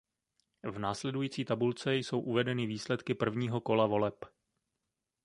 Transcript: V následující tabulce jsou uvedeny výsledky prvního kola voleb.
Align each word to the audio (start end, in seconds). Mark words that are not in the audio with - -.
V 0.63 0.79
následující 0.79 1.45
tabulce 1.45 1.95
jsou 1.95 2.19
uvedeny 2.19 2.65
výsledky 2.65 3.13
prvního 3.13 3.61
kola 3.61 3.85
voleb. 3.87 4.15